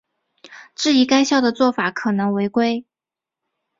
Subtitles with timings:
[0.73, 2.87] 质疑该校的做法可能违规。